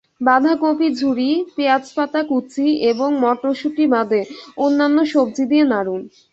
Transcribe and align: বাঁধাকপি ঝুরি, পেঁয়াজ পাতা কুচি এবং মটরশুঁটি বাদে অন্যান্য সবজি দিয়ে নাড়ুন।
বাঁধাকপি 0.21 0.87
ঝুরি, 0.99 1.27
পেঁয়াজ 1.55 1.85
পাতা 1.95 2.21
কুচি 2.29 2.67
এবং 2.91 3.09
মটরশুঁটি 3.23 3.85
বাদে 3.93 4.21
অন্যান্য 4.57 4.97
সবজি 5.13 5.43
দিয়ে 5.51 5.65
নাড়ুন। 5.71 6.01